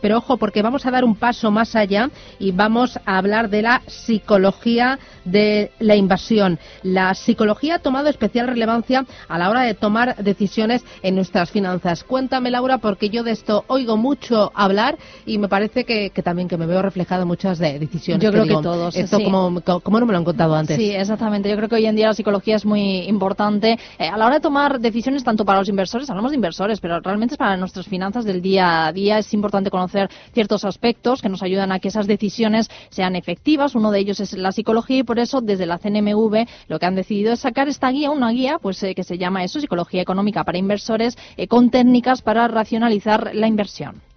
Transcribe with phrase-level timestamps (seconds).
[0.00, 3.62] Pero ojo, porque vamos a dar un paso más allá y vamos a hablar de
[3.62, 6.58] la psicología de la invasión.
[6.82, 12.04] La psicología ha tomado especial relevancia a la hora de tomar decisiones en nuestras finanzas.
[12.04, 16.56] Cuéntame, Laura, porque yo de esto oigo mucho hablar y me parece que, también que
[16.56, 18.22] me veo reflejado en muchas de decisiones.
[18.22, 18.96] Yo creo que todos.
[18.96, 20.76] Esto como, no me lo han contado antes.
[20.76, 21.48] Sí, exactamente.
[21.48, 24.36] Yo creo que hoy en día la psicología es muy importante eh, a la hora
[24.36, 27.86] de tomar decisiones tanto para los inversores, hablamos de inversores, pero realmente es para nuestras
[27.86, 29.18] finanzas del día a día.
[29.18, 29.89] Es importante conocer
[30.32, 33.74] ciertos aspectos que nos ayudan a que esas decisiones sean efectivas.
[33.74, 36.94] Uno de ellos es la psicología y por eso desde la CNMV lo que han
[36.94, 40.44] decidido es sacar esta guía, una guía pues eh, que se llama eso, Psicología Económica
[40.44, 44.09] para Inversores, eh, con técnicas para racionalizar la inversión.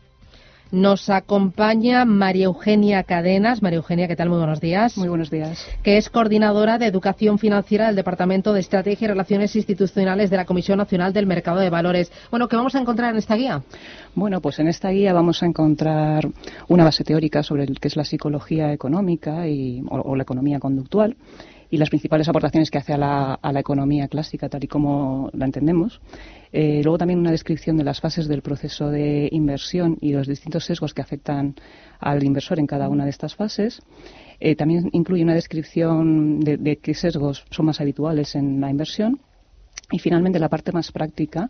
[0.73, 3.61] Nos acompaña María Eugenia Cadenas.
[3.61, 4.29] María Eugenia, ¿qué tal?
[4.29, 4.97] Muy buenos días.
[4.97, 5.63] Muy buenos días.
[5.83, 10.45] Que es coordinadora de Educación Financiera del Departamento de Estrategia y Relaciones Institucionales de la
[10.45, 12.11] Comisión Nacional del Mercado de Valores.
[12.31, 13.61] Bueno, ¿qué vamos a encontrar en esta guía?
[14.15, 16.27] Bueno, pues en esta guía vamos a encontrar
[16.67, 21.15] una base teórica sobre lo que es la psicología económica y, o la economía conductual
[21.73, 25.31] y las principales aportaciones que hace a la, a la economía clásica, tal y como
[25.33, 26.01] la entendemos.
[26.51, 30.65] Eh, luego también una descripción de las fases del proceso de inversión y los distintos
[30.65, 31.55] sesgos que afectan
[31.99, 33.81] al inversor en cada una de estas fases.
[34.39, 39.19] Eh, también incluye una descripción de, de qué sesgos son más habituales en la inversión.
[39.91, 41.49] Y finalmente la parte más práctica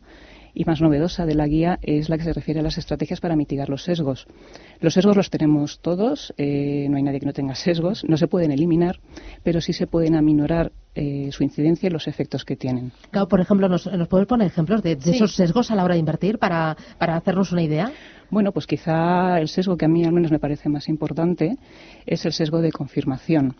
[0.54, 3.36] y más novedosa de la guía es la que se refiere a las estrategias para
[3.36, 4.28] mitigar los sesgos.
[4.80, 8.28] Los sesgos los tenemos todos, eh, no hay nadie que no tenga sesgos, no se
[8.28, 9.00] pueden eliminar,
[9.44, 12.92] pero sí se pueden aminorar eh, su incidencia y los efectos que tienen.
[13.12, 16.00] Claro, por ejemplo, ¿nos, ¿nos puedes poner ejemplos de, esos sesgos a la hora de
[16.00, 17.92] invertir para, para hacernos una idea?
[18.30, 21.58] Bueno, pues quizá el sesgo que a mí al menos me parece más importante
[22.06, 23.56] es el sesgo de confirmación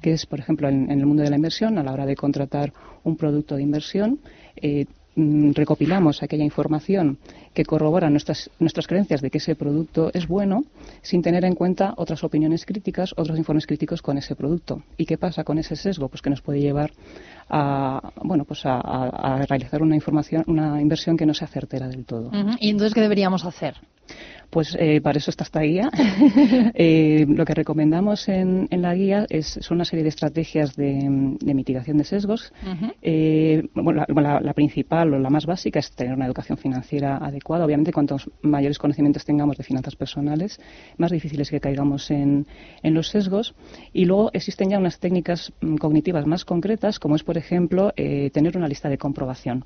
[0.00, 2.72] que es, por ejemplo, en, el mundo de la inversión, a la hora de contratar
[3.04, 4.20] un producto de inversión,
[4.56, 7.18] eh, recopilamos aquella información
[7.54, 10.64] que corrobora nuestras, nuestras creencias de que ese producto es bueno
[11.02, 14.82] sin tener en cuenta otras opiniones críticas, otros informes críticos con ese producto.
[14.96, 16.08] ¿Y qué pasa con ese sesgo?
[16.08, 16.92] Pues que nos puede llevar
[17.48, 22.30] a, bueno, pues a, realizar una, información, una inversión que no sea certera del todo.
[22.60, 23.76] ¿Y entonces qué deberíamos hacer?
[24.50, 25.90] Pues eh, para eso está esta guía.
[26.78, 31.08] Eh, lo que recomendamos en, la guía es, son una serie de estrategias de,
[31.54, 32.52] mitigación de sesgos.
[33.02, 37.64] Eh, la, principal o la más básica es tener una educación financiera adecuada.
[37.64, 40.60] Obviamente, cuantos mayores conocimientos tengamos de finanzas personales,
[40.98, 42.46] más difícil es que caigamos en,
[42.82, 43.54] en los sesgos.
[43.92, 47.92] Y luego existen ya unas técnicas mm, cognitivas más concretas, como es, por ejemplo,
[48.32, 49.64] tener una lista de comprobación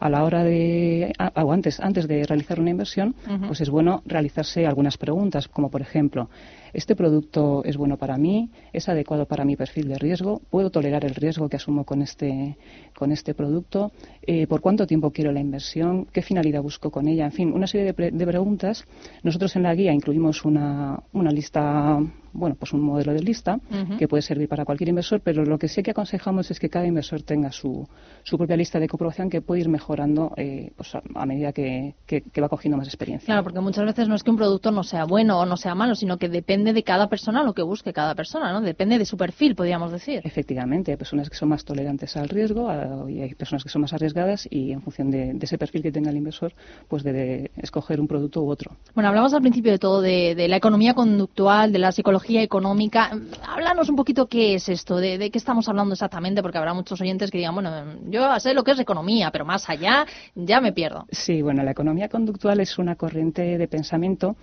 [0.00, 3.14] a la hora de, o antes, antes de realizar una inversión,
[3.46, 6.30] pues es bueno realizarse algunas preguntas, como por ejemplo,
[6.72, 8.50] ¿este producto es bueno para mí?
[8.72, 10.40] ¿Es adecuado para mi perfil de riesgo?
[10.50, 12.56] ¿Puedo tolerar el riesgo que asumo con este,
[12.94, 13.92] con este producto?
[14.22, 16.06] Eh, ¿Por cuánto tiempo quiero la inversión?
[16.12, 17.24] ¿Qué finalidad busco con ella?
[17.24, 18.84] En fin, una serie de, de preguntas.
[19.22, 22.00] Nosotros en la guía incluimos una, una lista
[22.32, 23.58] bueno, pues un modelo de lista
[23.98, 26.86] que puede servir para cualquier inversor, pero lo que sí que aconsejamos es que cada
[26.86, 27.86] inversor tenga su,
[28.22, 32.40] su propia lista de comprobación que puede ir mejorando eh, pues a, medida que, que,
[32.40, 33.26] va cogiendo más experiencia.
[33.26, 35.74] Claro, porque muchas veces no es que un producto no sea bueno o no sea
[35.74, 38.60] malo, sino que depende de cada persona lo que busque cada persona, ¿no?
[38.60, 40.20] Depende de su perfil, podríamos decir.
[40.24, 42.70] Efectivamente, hay personas que son más tolerantes al riesgo
[43.08, 46.10] y hay personas que son más arriesgadas y en función de, ese perfil que tenga
[46.10, 46.52] el inversor,
[46.88, 48.76] pues debe escoger un producto u otro.
[48.94, 53.10] Bueno, hablamos al principio de todo de, de la economía conductual, de la psicología económica.
[53.46, 57.30] Háblanos un poquito qué es esto, de, qué estamos hablando exactamente, porque habrá muchos oyentes
[57.30, 57.70] que digan, bueno,
[58.08, 61.06] yo sé lo que es economía, pero más allá ya me pierdo.
[61.10, 64.36] Sí, bueno, la economía conductual es una corriente de pensamiento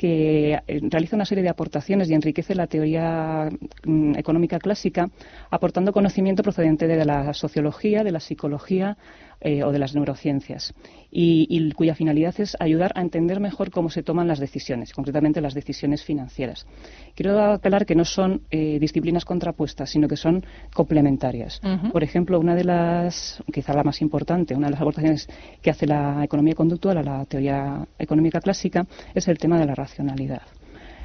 [0.00, 3.50] que eh, realiza una serie de aportaciones y enriquece la teoría
[3.84, 5.10] mm, económica clásica,
[5.50, 8.96] aportando conocimiento procedente de la sociología, de la psicología,
[9.40, 10.74] eh, o de las neurociencias
[11.10, 15.54] y, cuya finalidad es ayudar a entender mejor cómo se toman las decisiones, concretamente las
[15.54, 16.66] decisiones financieras.
[17.14, 21.60] Quiero aclarar que no son eh, disciplinas contrapuestas, sino que son complementarias.
[21.92, 25.28] Por ejemplo, una de las, quizá la más importante, una de las aportaciones
[25.62, 29.74] que hace la economía conductual a la teoría económica clásica es el tema de la
[29.74, 30.42] racionalidad.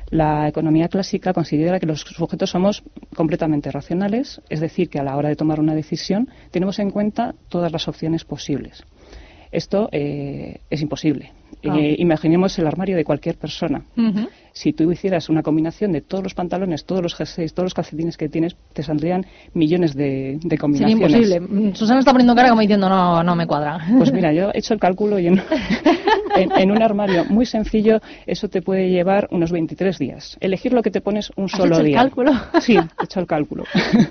[0.10, 2.84] La economía clásica considera que los sujetos somos
[3.16, 7.34] completamente racionales, es decir, que a la hora de tomar una decisión tenemos en cuenta
[7.50, 8.84] todas las opciones posibles.
[9.52, 11.32] Esto eh, es imposible.
[11.68, 11.78] Ah.
[11.80, 13.84] Eh, imaginemos el armario de cualquier persona.
[14.52, 18.18] si tú hicieras una combinación de todos los pantalones, todos los jerseys, todos los calcetines
[18.18, 21.12] que tienes, te saldrían millones de, de combinaciones.
[21.12, 21.76] Sería imposible.
[21.76, 23.80] Susana está poniendo cara como diciendo, no, no me cuadra.
[23.98, 25.36] Pues mira, yo he hecho el cálculo y en,
[26.36, 30.38] en, un armario muy sencillo eso te puede llevar unos 23 días.
[30.40, 31.98] Elegir lo que te pones un solo hecho día.
[31.98, 32.32] el cálculo?
[32.62, 33.64] Sí, he hecho el cálculo.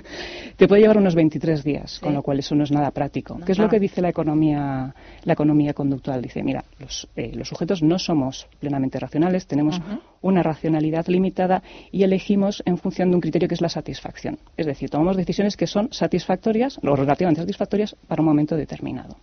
[0.57, 3.39] te puede llevar unos 23 días, con lo cual eso no es nada práctico.
[3.45, 4.93] ¿Qué es lo que dice la economía,
[5.23, 6.21] la economía conductual?
[6.21, 9.81] Dice, mira, los, eh, los sujetos no somos plenamente racionales, tenemos
[10.21, 11.61] una racionalidad limitada
[11.91, 14.39] y elegimos en función de un criterio que es la satisfacción.
[14.57, 19.17] Es decir, tomamos decisiones que son satisfactorias o relativamente satisfactorias para un momento determinado.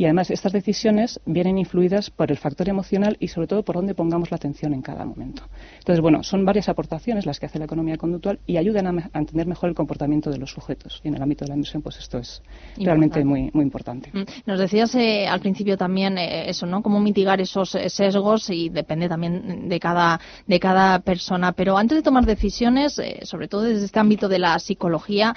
[0.00, 3.94] Y además estas decisiones vienen influidas por el factor emocional y sobre todo por dónde
[3.94, 5.42] pongamos la atención en cada momento.
[5.78, 9.46] Entonces, bueno, son varias aportaciones las que hace la economía conductual y ayudan a, entender
[9.46, 11.02] mejor el comportamiento de los sujetos.
[11.04, 12.42] Y en el ámbito de la inversión, pues esto es
[12.78, 14.08] realmente muy, muy importante.
[14.10, 14.22] Mm.
[14.46, 16.82] Nos decías eh, al principio también eh, eso, ¿no?
[16.82, 21.52] Cómo mitigar esos eh, sesgos y depende también de cada, de cada persona.
[21.52, 25.36] Pero antes de tomar decisiones, sobre todo desde este ámbito de la psicología,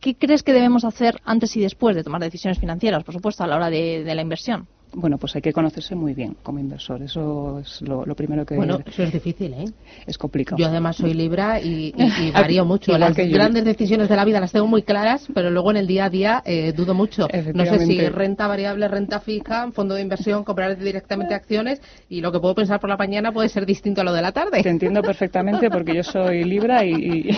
[0.00, 3.46] ¿qué crees que debemos hacer antes y después de tomar decisiones financieras, por supuesto, a
[3.46, 4.66] la hora de, la inversión?
[4.92, 7.02] Bueno, pues hay que conocerse muy bien como inversor.
[7.02, 8.56] Eso es lo, primero que.
[8.56, 9.64] Bueno, eso es difícil, ¿eh?
[10.06, 10.58] Es complicado.
[10.58, 11.92] Yo además soy Libra y,
[12.32, 12.96] varío mucho.
[12.96, 16.06] las grandes decisiones de la vida las tengo muy claras, pero luego en el día
[16.06, 17.28] a día eh, dudo mucho.
[17.54, 22.32] No sé si renta variable, renta fija, fondo de inversión, comprar directamente acciones y lo
[22.32, 24.62] que puedo pensar por la mañana puede ser distinto a lo de la tarde.
[24.62, 27.30] Te entiendo perfectamente porque yo soy Libra y,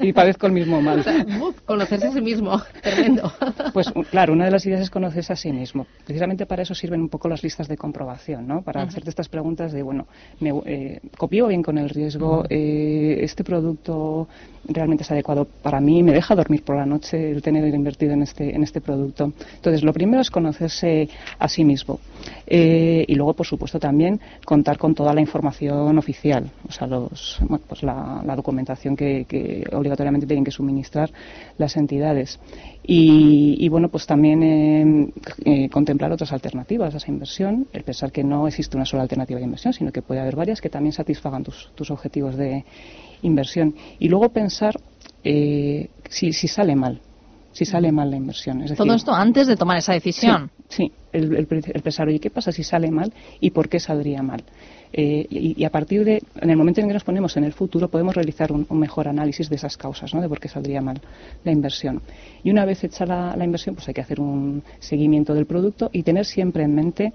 [0.00, 1.04] y, padezco el mismo mal.
[1.64, 3.32] conocerse a sí mismo, tremendo.
[3.72, 5.86] Pues claro, una de las ideas es conocerse a sí mismo.
[6.04, 8.60] Precisamente para eso sirven un poco las listas de comprobación, ¿no?
[8.60, 10.06] Para hacerte estas preguntas de, bueno,
[10.40, 12.44] me, eh, ¿copio bien con el riesgo?
[12.50, 14.28] Eh, ¿Este producto
[14.68, 16.02] realmente es adecuado para mí?
[16.02, 19.32] ¿Me deja dormir por la noche el tener invertido en este, en este producto?
[19.54, 21.08] Entonces, lo primero es conocerse
[21.38, 22.00] a sí mismo.
[22.46, 27.40] Eh, y luego, por supuesto, también contar con toda la información oficial, o sea, los,
[27.66, 31.10] pues la, documentación que, que obligatoriamente tienen que suministrar
[31.56, 32.38] las entidades.
[32.86, 35.12] Y, bueno, pues también
[35.44, 39.38] eh, contemplar otras alternativas a esa inversión, el pensar que no existe una sola alternativa
[39.38, 42.64] de inversión, sino que puede haber varias que también satisfagan tus, tus objetivos de
[43.22, 43.74] inversión.
[43.98, 44.74] Y luego pensar
[45.22, 47.00] eh, si, si sale mal,
[47.54, 48.62] si sale mal la inversión.
[48.62, 50.50] Es Todo esto antes de tomar esa decisión.
[50.68, 54.42] Sí, el, el, pensar, oye, ¿qué pasa si sale mal y por qué saldría mal?
[54.92, 57.88] Eh, y, a partir de, en el momento en que nos ponemos en el futuro,
[57.88, 60.20] podemos realizar un, mejor análisis de esas causas, ¿no?
[60.20, 61.00] de por qué saldría mal
[61.44, 62.02] la inversión.
[62.42, 65.90] Y una vez hecha la, la inversión, pues hay que hacer un seguimiento del producto
[65.92, 67.12] y tener siempre en mente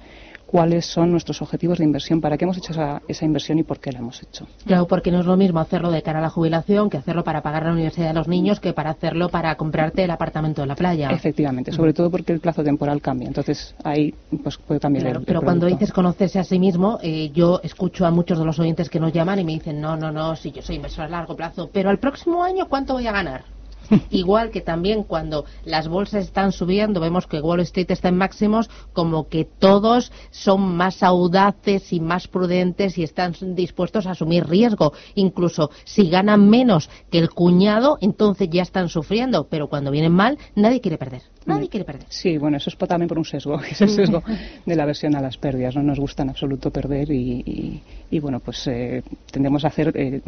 [0.50, 3.80] cuáles son nuestros objetivos de inversión, para qué hemos hecho esa, esa, inversión y por
[3.80, 4.48] qué la hemos hecho.
[4.66, 7.44] Claro, porque no es lo mismo hacerlo de cara a la jubilación que hacerlo para
[7.44, 10.76] pagar la universidad de los niños que para hacerlo para comprarte el apartamento de la
[10.76, 11.12] playa.
[11.12, 13.28] Efectivamente, sobre todo porque el plazo temporal cambia.
[13.28, 17.30] Entonces ahí pues, puede cambiar claro, el, Pero cuando dices conocerse a sí mismo, eh,
[17.32, 20.12] yo escucho a muchos de los oyentes que nos llaman y me dicen, no, no,
[20.12, 23.12] no, si yo soy inversor a largo plazo, pero al próximo año, ¿cuánto voy a
[23.12, 23.59] ganar?
[24.10, 28.70] Igual que también cuando las bolsas están subiendo, vemos que Wall Street está en máximos,
[28.94, 34.94] como que todos son más audaces y más prudentes y están dispuestos a asumir riesgo.
[35.16, 39.48] Incluso si ganan menos que el cuñado, entonces ya están sufriendo.
[39.50, 41.22] Pero cuando vienen mal, nadie quiere perder.
[41.46, 42.06] Nadie quiere perder.
[42.10, 44.24] Sí, bueno, eso es también por un sesgo, es el sesgo
[44.66, 45.76] de la versión a las pérdidas.
[45.76, 47.82] No nos gusta en absoluto perder y,
[48.22, 50.22] bueno, pues eh, tendemos a hacer eh,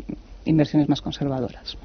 [0.46, 1.78] inversiones más conservadoras.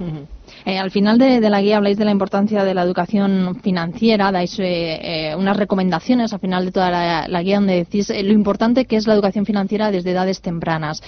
[0.64, 4.58] Eh, al final de, la guía habláis de la importancia de la educación financiera, dais
[4.58, 8.96] eh, eh, unas recomendaciones al final de toda la, guía donde decís lo importante que
[8.96, 11.02] es la educación financiera desde edades tempranas.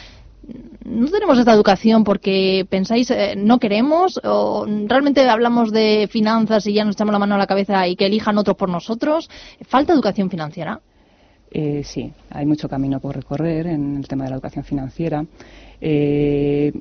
[0.85, 6.85] ¿No tenemos esta educación porque pensáis no queremos o realmente hablamos de finanzas y ya
[6.85, 9.29] nos echamos la mano a la cabeza y que elijan otros por nosotros?
[9.69, 10.81] ¿Falta educación financiera?
[11.83, 15.25] sí, hay mucho camino por recorrer en el tema de la educación financiera.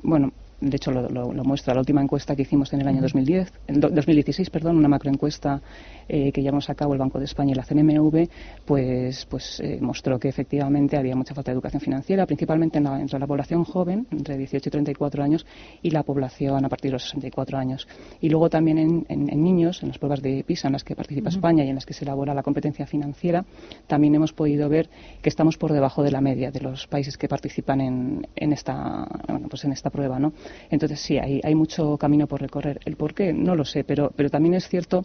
[0.02, 3.52] bueno, de hecho lo, lo, muestra la última encuesta que hicimos en el año 2010,
[3.68, 5.62] en 2016, perdón, una macroencuesta
[6.08, 8.28] eh, que llevamos a cabo el Banco de España y la CNMV,
[8.64, 13.26] pues, pues eh, mostró que efectivamente había mucha falta de educación financiera, principalmente entre la
[13.26, 15.46] población joven, entre 18 y 34 años,
[15.82, 17.86] y la población a partir de los 64 años.
[18.20, 21.64] Y luego también en, niños, en las pruebas de PISA en las que participa España
[21.64, 23.44] y en las que se elabora la competencia financiera,
[23.86, 24.88] también hemos podido ver
[25.22, 29.06] que estamos por debajo de la media de los países que participan en, en esta,
[29.28, 30.32] bueno, pues en esta prueba, ¿no?
[30.70, 32.80] Entonces sí, hay, mucho camino por recorrer.
[32.84, 35.04] El por qué no lo sé, pero, pero también es cierto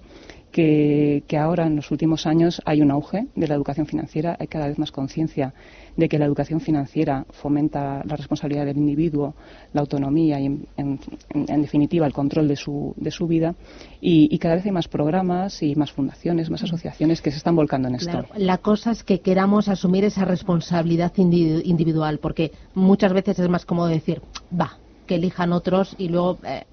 [0.53, 4.67] que, ahora en los últimos años hay un auge de la educación financiera, hay cada
[4.67, 5.53] vez más conciencia
[5.97, 9.35] de que la educación financiera fomenta la responsabilidad del individuo,
[9.73, 10.99] la autonomía y, en,
[11.61, 13.55] definitiva, el control de su, de su vida.
[13.99, 17.87] Y, cada vez hay más programas y más fundaciones, más asociaciones que se están volcando
[17.87, 18.25] en esto.
[18.35, 23.87] la cosa es que queramos asumir esa responsabilidad individual, porque muchas veces es más cómodo
[23.87, 24.21] decir,
[24.59, 26.65] va, que elijan otros y luego eh,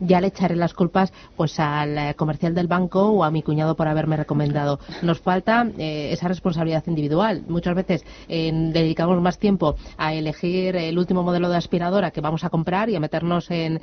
[0.00, 3.76] ya le echaré las culpas pues al eh, comercial del banco o a mi cuñado
[3.76, 4.78] por haberme recomendado.
[5.02, 7.44] Nos falta eh, esa responsabilidad individual.
[7.48, 12.50] Muchas veces dedicamos más tiempo a elegir el último modelo de aspiradora que vamos a
[12.50, 13.80] comprar y a meternos en,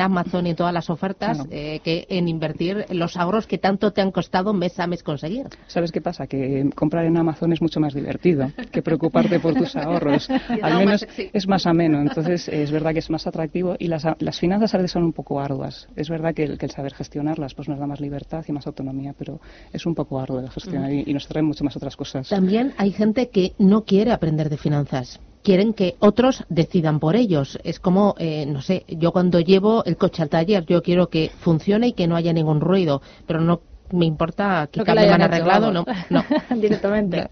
[0.00, 4.00] Amazon y en todas las ofertas eh, que en invertir los ahorros que tanto te
[4.00, 5.46] han costado mes a mes conseguir.
[5.66, 6.26] ¿Sabes qué pasa?
[6.26, 10.28] Que comprar en Amazon es mucho más divertido que preocuparte por tus ahorros.
[10.62, 12.00] Al menos es más ameno.
[12.00, 15.12] Entonces es verdad que es más atractivo y las, las finanzas a veces son un
[15.12, 15.88] poco poco arduas.
[15.96, 18.66] Es verdad que el, que el, saber gestionarlas pues nos da más libertad y más
[18.66, 19.40] autonomía, pero
[19.72, 22.28] es un poco arduo de gestionar y, nos trae mucho más otras cosas.
[22.28, 27.58] También hay gente que no quiere aprender de finanzas quieren que otros decidan por ellos.
[27.64, 31.32] Es como, eh, no sé, yo cuando llevo el coche al taller, yo quiero que
[31.40, 33.60] funcione y que no haya ningún ruido, pero no
[33.90, 36.24] me importa que me han arreglado, no, no.
[36.60, 37.26] Directamente.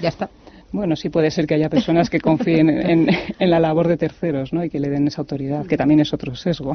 [0.00, 0.28] ya, está.
[0.72, 3.08] Bueno, sí puede ser que haya personas que confíen en,
[3.38, 4.64] en, la labor de terceros ¿no?
[4.64, 6.74] y que le den esa autoridad, que también es otro sesgo.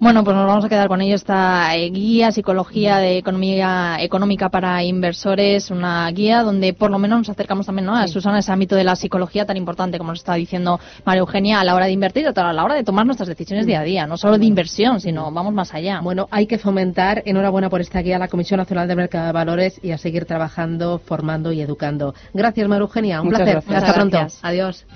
[0.00, 4.48] Bueno, pues nos vamos a quedar con ello esta eh, guía Psicología de Economía Económica
[4.48, 7.94] para Inversores, una guía donde por lo menos nos acercamos también ¿no?
[7.94, 11.60] a Susana ese ámbito de la psicología tan importante como nos está diciendo María Eugenia
[11.60, 14.06] a la hora de invertir, a la hora de tomar nuestras decisiones día a día,
[14.06, 16.00] no solo de inversión, sino vamos más allá.
[16.00, 19.78] Bueno, hay que fomentar, enhorabuena por esta guía, la Comisión Nacional de Mercado de Valores
[19.82, 22.14] y a seguir trabajando, formando y educando.
[22.32, 23.58] Gracias, María Eugenia, un placer.
[23.68, 24.26] Hasta pronto.
[24.40, 24.86] Adiós.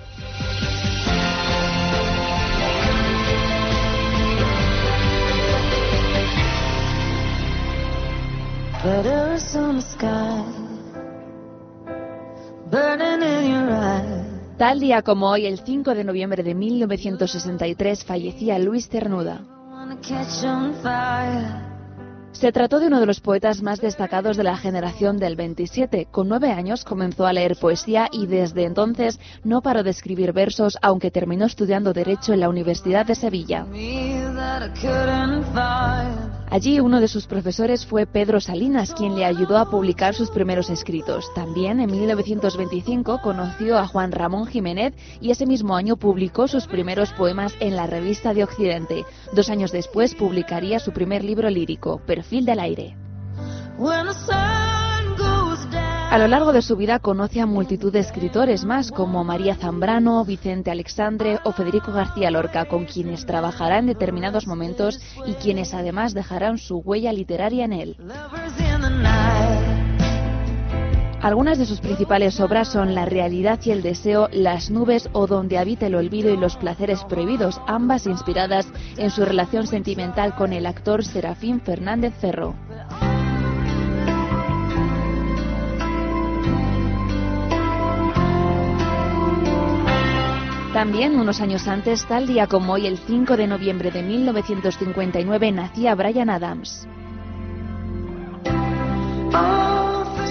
[14.59, 19.41] Tal día como hoy, el 5 de noviembre de 1963, fallecía Luis Cernuda.
[22.33, 26.09] Se trató de uno de los poetas más destacados de la generación del 27.
[26.11, 30.77] Con nueve años comenzó a leer poesía y desde entonces no paró de escribir versos,
[30.83, 33.65] aunque terminó estudiando Derecho en la Universidad de Sevilla.
[36.51, 40.71] Allí uno de sus profesores fue Pedro Salinas, quien le ayudó a publicar sus primeros
[40.71, 41.33] escritos.
[41.35, 47.13] También en 1925 conoció a Juan Ramón Jiménez y ese mismo año publicó sus primeros
[47.13, 49.05] poemas en la revista de Occidente.
[49.33, 52.97] Dos años después publicaría su primer libro lírico, Perfil del Aire.
[56.15, 60.25] A lo largo de su vida conoce a multitud de escritores más, como María Zambrano,
[60.25, 66.15] Vicente Alexandre o Federico García Lorca, con quienes trabajará en determinados momentos y quienes además
[66.15, 67.97] dejarán su huella literaria en él.
[71.21, 75.59] Algunas de sus principales obras son La realidad y el deseo, Las nubes o Donde
[75.59, 78.69] habita el olvido y los placeres prohibidos, ambas inspiradas
[78.99, 82.55] en su relación sentimental con el actor Serafín Fernández Ferro.
[90.75, 95.95] También unos años antes, tal día como hoy, el 5 de noviembre de 1959, nacía
[95.95, 96.89] Brian Adams.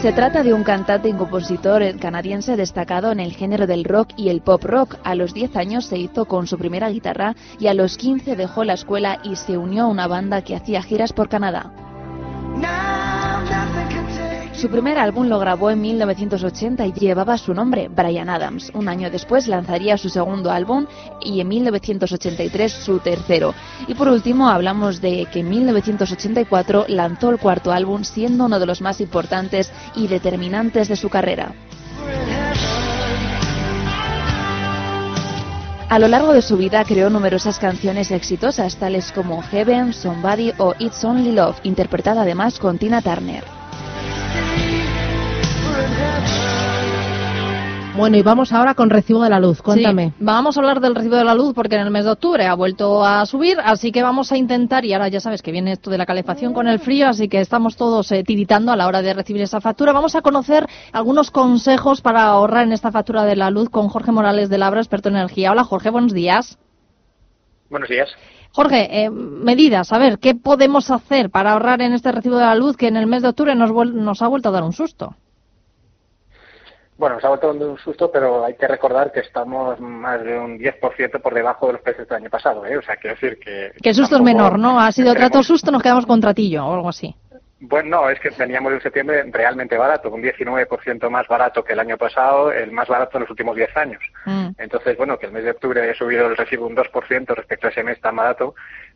[0.01, 4.27] Se trata de un cantante y compositor canadiense destacado en el género del rock y
[4.27, 4.97] el pop rock.
[5.05, 8.65] A los 10 años se hizo con su primera guitarra y a los 15 dejó
[8.65, 11.71] la escuela y se unió a una banda que hacía giras por Canadá.
[14.63, 18.71] Su primer álbum lo grabó en 1980 y llevaba su nombre, Brian Adams.
[18.73, 20.85] Un año después lanzaría su segundo álbum
[21.19, 23.53] y en 1983 su tercero.
[23.89, 28.65] Y por último hablamos de que en 1984 lanzó el cuarto álbum siendo uno de
[28.65, 31.51] los más importantes y determinantes de su carrera.
[35.89, 40.73] A lo largo de su vida creó numerosas canciones exitosas, tales como Heaven, Somebody o
[40.79, 43.62] It's Only Love, interpretada además con Tina Turner.
[47.95, 49.61] Bueno, y vamos ahora con recibo de la luz.
[49.61, 50.13] Cuéntame.
[50.19, 52.55] vamos a hablar del recibo de la luz porque en el mes de octubre ha
[52.55, 55.91] vuelto a subir, así que vamos a intentar, y ahora ya sabes que viene esto
[55.91, 59.03] de la calefacción con el frío, así que estamos todos eh, tiritando a la hora
[59.03, 59.93] de recibir esa factura.
[59.93, 64.11] Vamos a conocer algunos consejos para ahorrar en esta factura de la luz con Jorge
[64.11, 65.51] Morales de Labra, experto en energía.
[65.51, 66.57] Hola Jorge, buenos días.
[67.69, 68.09] Buenos días.
[68.53, 72.55] Jorge, eh, medidas, a ver, ¿qué podemos hacer para ahorrar en este recibo de la
[72.55, 75.15] luz que en el mes de octubre nos, nos ha vuelto a dar un susto?
[76.97, 80.59] Bueno, nos ha vuelto un susto, pero hay que recordar que estamos más de un
[80.59, 82.77] 10% por debajo de los precios del año pasado, ¿eh?
[82.77, 83.71] O sea, quiero decir que...
[83.81, 84.79] Que el susto es menor, ¿no?
[84.79, 87.15] Ha sido trato susto, nos quedamos con tratillo o algo así.
[87.65, 91.71] Bueno, no, es que veníamos de un septiembre realmente barato, un 19% más barato que
[91.71, 94.03] el año pasado, el más barato en los últimos 10 años.
[94.25, 94.49] Mm.
[94.57, 97.69] Entonces, bueno, que el mes de octubre haya subido el recibo un 2% respecto a
[97.69, 98.53] ese mes tan barato,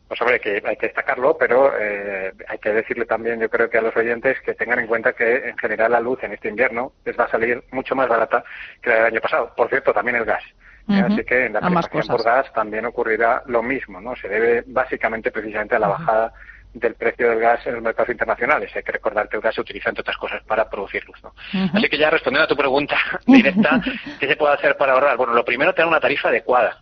[0.08, 3.78] pues hombre, que hay que destacarlo, pero eh, hay que decirle también, yo creo que
[3.78, 6.94] a los oyentes, que tengan en cuenta que en general la luz en este invierno
[7.06, 8.44] les va a salir mucho más barata
[8.82, 9.54] que la del año pasado.
[9.56, 10.44] Por cierto, también el gas.
[10.90, 14.16] Así que en la tarifación por gas también ocurrirá lo mismo, ¿no?
[14.16, 16.34] Se debe básicamente precisamente a la bajada
[16.74, 18.72] del precio del gas en los mercados internacionales.
[18.76, 21.18] Hay que recordar que el gas se utiliza, entre otras cosas, para producir luz.
[21.24, 21.34] ¿no?
[21.74, 23.82] Así que ya respondiendo a tu pregunta directa,
[24.20, 25.18] ¿qué se puede hacer para ahorrar?
[25.18, 26.78] Bueno, lo primero, tener una tarifa adecuada.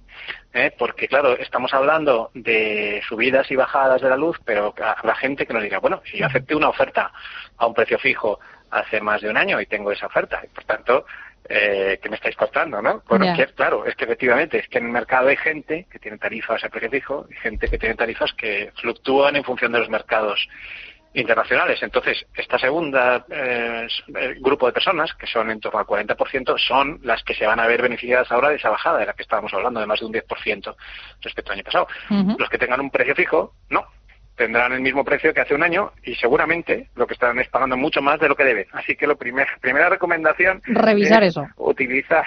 [0.53, 0.71] ¿Eh?
[0.77, 5.53] Porque, claro, estamos hablando de subidas y bajadas de la luz, pero la gente que
[5.53, 7.11] nos diga, bueno, si yo acepté una oferta
[7.57, 8.39] a un precio fijo
[8.71, 11.05] hace más de un año y tengo esa oferta, y por tanto,
[11.47, 13.03] eh, que me estáis contando, ¿no?
[13.07, 16.63] Bueno, claro, es que efectivamente, es que en el mercado hay gente que tiene tarifas
[16.63, 20.47] a precio fijo y gente que tiene tarifas que fluctúan en función de los mercados
[21.15, 21.81] internacionales.
[21.81, 23.87] Entonces, esta segunda eh,
[24.39, 27.67] grupo de personas, que son en torno al 40%, son las que se van a
[27.67, 30.13] ver beneficiadas ahora de esa bajada de la que estábamos hablando, de más de un
[30.13, 30.75] 10%
[31.21, 31.87] respecto al año pasado.
[32.37, 33.85] Los que tengan un precio fijo, no,
[34.35, 37.77] tendrán el mismo precio que hace un año y seguramente lo que están es pagando
[37.77, 38.67] mucho más de lo que deben.
[38.73, 41.47] Así que la primer, primera recomendación revisar es eso.
[41.55, 42.25] Utilizar,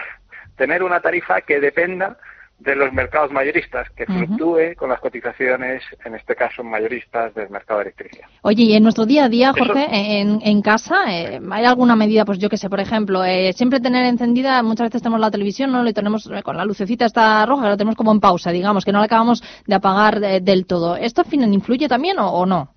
[0.57, 2.19] tener una tarifa que dependa
[2.59, 7.79] de los mercados mayoristas, que fluctúe con las cotizaciones, en este caso mayoristas del mercado
[7.79, 8.27] de electricidad.
[8.43, 12.25] Oye, y en nuestro día a día, Jorge, en, en, casa, eh, ¿hay alguna medida,
[12.25, 15.71] pues yo que sé, por ejemplo, eh, siempre tener encendida, muchas veces tenemos la televisión,
[15.71, 15.85] ¿no?
[15.85, 18.91] Le tenemos eh, con la lucecita está roja, la tenemos como en pausa, digamos, que
[18.91, 20.97] no la acabamos de apagar del todo.
[20.97, 22.75] ¿Esto al final influye también o, no?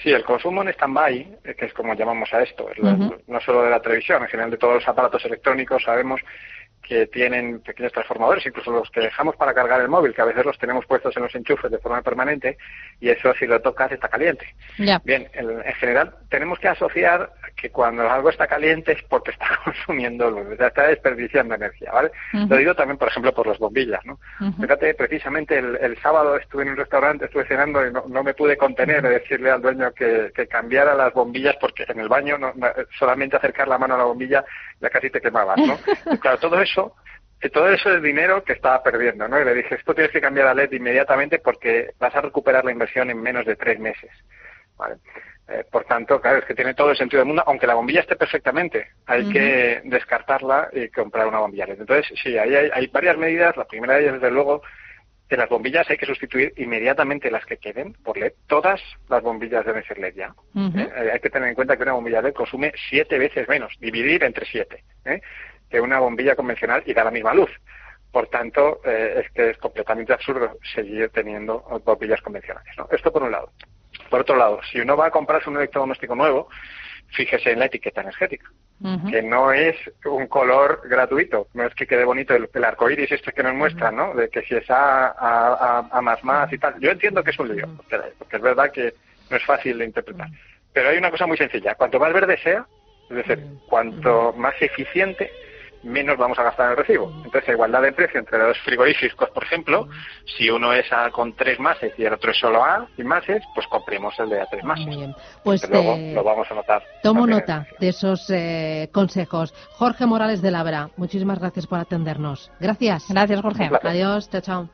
[0.00, 2.68] Sí, el consumo en stand-by, que es como llamamos a esto,
[3.26, 6.20] no solo de la televisión, en general de todos los aparatos electrónicos, sabemos
[6.86, 10.44] que tienen pequeños transformadores, incluso los que dejamos para cargar el móvil, que a veces
[10.44, 12.58] los tenemos puestos en los enchufes de forma permanente,
[13.00, 14.46] y eso si lo tocas está caliente.
[15.04, 20.30] Bien, en, general tenemos que asociar que cuando algo está caliente es porque está consumiendo
[20.30, 22.10] luz, está desperdiciando energía, ¿vale?
[22.32, 24.18] Lo digo también, por ejemplo, por las bombillas, ¿no?
[24.60, 29.00] Fíjate, precisamente el, sábado estuve en un restaurante, estuve cenando y no, me pude contener
[29.02, 32.38] de decirle al dueño que, cambiara las bombillas porque en el baño
[32.98, 34.44] solamente acercar la mano a la bombilla
[34.84, 35.78] ya casi te quemabas, ¿no?
[36.20, 36.94] claro, todo eso
[37.50, 39.40] todo eso es dinero que estaba perdiendo, ¿no?
[39.40, 42.72] Y le dije, esto tienes que cambiar a LED inmediatamente porque vas a recuperar la
[42.72, 44.10] inversión en menos de tres meses,
[45.46, 48.00] eh, por tanto, claro, es que tiene todo el sentido del mundo, aunque la bombilla
[48.00, 51.80] esté perfectamente, hay que descartarla y comprar una bombilla LED.
[51.80, 53.54] Entonces, sí, ahí hay, varias medidas.
[53.56, 54.62] La primera de ellas, desde luego,
[55.28, 58.32] que las bombillas hay que sustituir inmediatamente las que queden por LED.
[58.46, 60.34] Todas las bombillas deben ser LED ya.
[60.54, 61.10] ¿eh?
[61.12, 64.46] Hay que tener en cuenta que una bombilla LED consume siete veces menos, dividir entre
[64.46, 64.84] siete.
[65.04, 65.20] ¿eh?
[65.74, 67.50] que una bombilla convencional y da la misma luz.
[68.12, 72.72] Por tanto, eh, es que es completamente absurdo seguir teniendo bombillas convencionales.
[72.78, 72.86] ¿no?
[72.92, 73.50] Esto por un lado.
[74.08, 76.48] Por otro lado, si uno va a comprarse un electrodoméstico nuevo,
[77.08, 78.48] fíjese en la etiqueta energética,
[79.10, 83.32] que no es un color gratuito, no es que quede bonito el, arco iris este
[83.32, 84.12] que nos muestra, ¿no?
[84.12, 86.78] De que si es A, a, a, más más y tal.
[86.80, 88.92] Yo entiendo que es un lío, porque, es verdad que
[89.30, 90.28] no es fácil de interpretar.
[90.74, 91.74] Pero hay una cosa muy sencilla.
[91.76, 92.66] Cuanto más verde sea,
[93.08, 95.30] es decir, cuanto más eficiente,
[95.84, 97.12] menos vamos a gastar en el recibo.
[97.24, 99.88] Entonces, igualdad de precio entre los frigoríficos, por ejemplo,
[100.36, 103.42] si uno es A con tres mases y el otro es solo A sin mases,
[103.54, 104.86] pues compremos el de A tres mases.
[104.86, 105.14] Muy bien.
[105.42, 106.82] Pues luego lo vamos a notar.
[107.02, 109.54] Tomo nota de esos eh, consejos.
[109.72, 112.50] Jorge Morales de Labra, muchísimas gracias por atendernos.
[112.60, 113.06] Gracias.
[113.08, 113.70] Gracias, Jorge.
[113.82, 114.30] Adiós.
[114.30, 114.68] Chao, chao.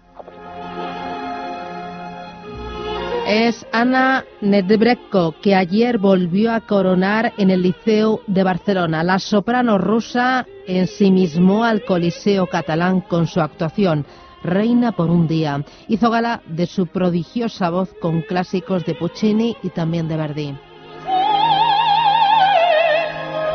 [3.31, 9.05] Es Ana Nedbrekko, que ayer volvió a coronar en el Liceo de Barcelona.
[9.05, 14.05] La soprano rusa ensimismó al Coliseo catalán con su actuación.
[14.43, 15.65] Reina por un día.
[15.87, 20.59] Hizo gala de su prodigiosa voz con clásicos de Puccini y también de Verdi.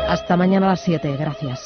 [0.08, 1.16] Hasta mañana a las 7.
[1.18, 1.65] Gracias.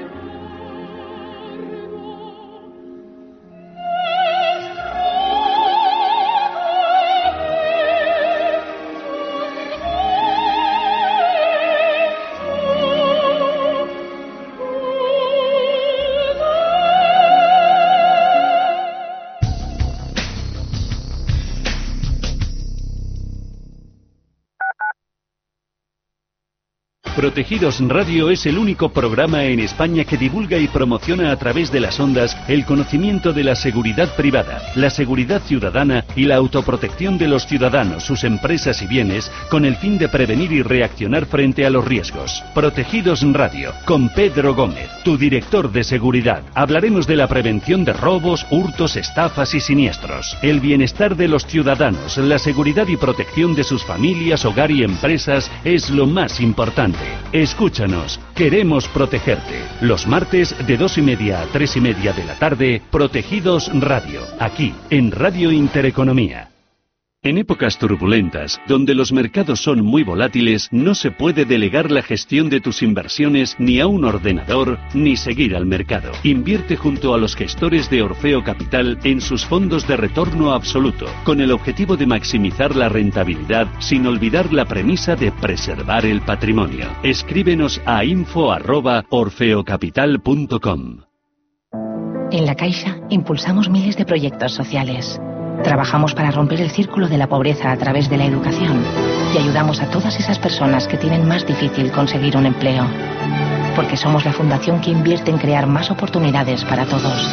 [27.21, 31.79] Protegidos Radio es el único programa en España que divulga y promociona a través de
[31.79, 37.27] las ondas el conocimiento de la seguridad privada, la seguridad ciudadana y la autoprotección de
[37.27, 41.69] los ciudadanos, sus empresas y bienes con el fin de prevenir y reaccionar frente a
[41.69, 42.43] los riesgos.
[42.55, 46.41] Protegidos Radio, con Pedro Gómez, tu director de seguridad.
[46.55, 52.17] Hablaremos de la prevención de robos, hurtos, estafas y siniestros, el bienestar de los ciudadanos,
[52.17, 57.10] la seguridad y protección de sus familias, hogar y empresas es lo más importante.
[57.31, 59.63] Escúchanos, queremos protegerte.
[59.81, 64.21] Los martes de dos y media a tres y media de la tarde, Protegidos Radio,
[64.39, 66.50] aquí en Radio Intereconomía.
[67.23, 72.49] En épocas turbulentas, donde los mercados son muy volátiles, no se puede delegar la gestión
[72.49, 76.13] de tus inversiones ni a un ordenador ni seguir al mercado.
[76.23, 81.41] Invierte junto a los gestores de Orfeo Capital en sus fondos de retorno absoluto, con
[81.41, 86.87] el objetivo de maximizar la rentabilidad sin olvidar la premisa de preservar el patrimonio.
[87.03, 91.01] Escríbenos a info@orfeocapital.com.
[92.31, 95.21] En la Caixa impulsamos miles de proyectos sociales
[95.63, 98.83] Trabajamos para romper el círculo de la pobreza a través de la educación
[99.33, 102.85] y ayudamos a todas esas personas que tienen más difícil conseguir un empleo.
[103.75, 107.29] Porque somos la fundación que invierte en crear más oportunidades para todos.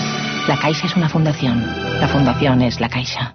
[0.47, 1.67] La Caixa es una fundación.
[2.01, 3.35] La fundación es la Caixa.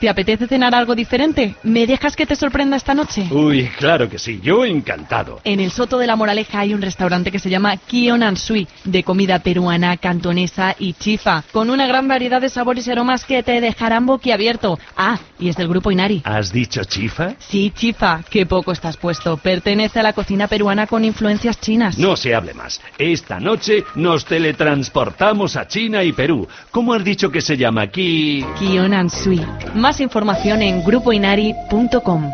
[0.00, 1.56] ¿Te apetece cenar algo diferente?
[1.62, 3.26] ¿Me dejas que te sorprenda esta noche?
[3.30, 5.40] Uy, claro que sí, yo encantado.
[5.44, 9.02] En el Soto de la Moraleja hay un restaurante que se llama Kion Sui, de
[9.04, 13.60] comida peruana, cantonesa y chifa, con una gran variedad de sabores y aromas que te
[13.60, 14.78] dejarán boquiabierto.
[14.96, 16.22] Ah, y es del grupo Inari.
[16.24, 17.34] ¿Has dicho chifa?
[17.38, 19.36] Sí, chifa, qué poco estás puesto.
[19.36, 21.98] Pertenece a la cocina peruana con influencias chinas.
[21.98, 22.80] No se hable más.
[22.96, 26.48] Esta noche nos teletransportamos a China y Perú.
[26.70, 28.42] ¿Cómo has dicho que se llama aquí?
[28.58, 29.44] Kion Sui.
[29.90, 32.30] Más información en grupoinari.com.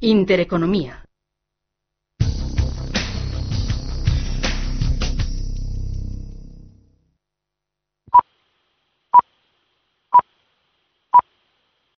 [0.00, 1.07] Intereconomía.